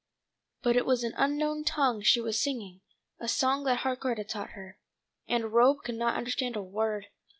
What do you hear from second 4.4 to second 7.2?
her, and Rob could not understand a word.